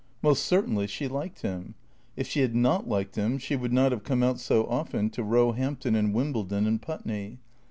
Most 0.23 0.45
certainly 0.47 0.87
she 0.87 1.07
liked 1.07 1.43
him. 1.43 1.75
If 2.15 2.25
she 2.25 2.39
had 2.39 2.55
not 2.55 2.87
liked 2.89 3.17
him 3.17 3.37
she 3.37 3.55
would 3.55 3.71
not 3.71 3.91
have 3.91 4.03
come 4.03 4.23
out 4.23 4.39
so 4.39 4.65
often 4.65 5.11
to 5.11 5.21
Roehampton 5.21 5.93
and 5.93 6.11
Wimble 6.11 6.43
don 6.45 6.65
and 6.65 6.81
Putney. 6.81 7.37